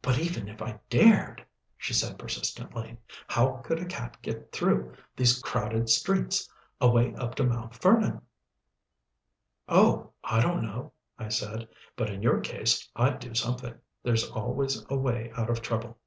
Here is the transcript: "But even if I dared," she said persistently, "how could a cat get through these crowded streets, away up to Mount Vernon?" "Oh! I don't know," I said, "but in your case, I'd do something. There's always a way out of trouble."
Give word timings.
"But 0.00 0.18
even 0.18 0.48
if 0.48 0.62
I 0.62 0.80
dared," 0.88 1.44
she 1.76 1.92
said 1.92 2.18
persistently, 2.18 2.96
"how 3.28 3.56
could 3.62 3.78
a 3.78 3.84
cat 3.84 4.16
get 4.22 4.52
through 4.52 4.94
these 5.16 5.38
crowded 5.42 5.90
streets, 5.90 6.48
away 6.80 7.14
up 7.16 7.34
to 7.34 7.44
Mount 7.44 7.74
Vernon?" 7.76 8.22
"Oh! 9.68 10.12
I 10.24 10.40
don't 10.40 10.62
know," 10.62 10.94
I 11.18 11.28
said, 11.28 11.68
"but 11.94 12.08
in 12.08 12.22
your 12.22 12.40
case, 12.40 12.88
I'd 12.96 13.18
do 13.20 13.34
something. 13.34 13.74
There's 14.02 14.30
always 14.30 14.82
a 14.88 14.96
way 14.96 15.30
out 15.36 15.50
of 15.50 15.60
trouble." 15.60 15.98